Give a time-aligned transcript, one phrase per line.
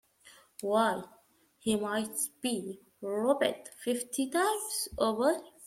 [0.61, 1.03] Why,
[1.59, 5.39] he might be robbed fifty times over!